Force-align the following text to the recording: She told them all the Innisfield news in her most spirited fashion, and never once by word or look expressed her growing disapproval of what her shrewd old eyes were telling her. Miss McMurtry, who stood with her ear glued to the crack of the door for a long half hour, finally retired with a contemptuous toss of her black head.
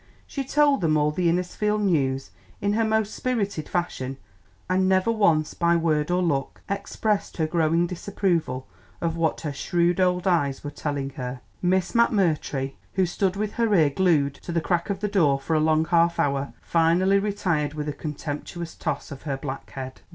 She 0.25 0.43
told 0.43 0.81
them 0.81 0.97
all 0.97 1.11
the 1.11 1.29
Innisfield 1.29 1.79
news 1.79 2.31
in 2.59 2.73
her 2.73 2.83
most 2.83 3.13
spirited 3.13 3.69
fashion, 3.69 4.17
and 4.67 4.89
never 4.89 5.11
once 5.11 5.53
by 5.53 5.75
word 5.75 6.09
or 6.09 6.23
look 6.23 6.61
expressed 6.67 7.37
her 7.37 7.45
growing 7.45 7.85
disapproval 7.85 8.65
of 8.99 9.15
what 9.15 9.41
her 9.41 9.53
shrewd 9.53 9.99
old 9.99 10.25
eyes 10.27 10.63
were 10.63 10.71
telling 10.71 11.11
her. 11.11 11.41
Miss 11.61 11.91
McMurtry, 11.91 12.73
who 12.93 13.05
stood 13.05 13.35
with 13.35 13.51
her 13.53 13.71
ear 13.75 13.91
glued 13.91 14.33
to 14.41 14.51
the 14.51 14.59
crack 14.59 14.89
of 14.89 15.01
the 15.01 15.07
door 15.07 15.39
for 15.39 15.55
a 15.55 15.59
long 15.59 15.85
half 15.85 16.19
hour, 16.19 16.51
finally 16.63 17.19
retired 17.19 17.75
with 17.75 17.87
a 17.87 17.93
contemptuous 17.93 18.73
toss 18.73 19.11
of 19.11 19.21
her 19.29 19.37
black 19.37 19.69
head. 19.69 20.01